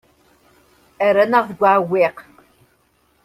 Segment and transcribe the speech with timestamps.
[1.15, 2.17] Rran-aɣ deg uɛewwiq.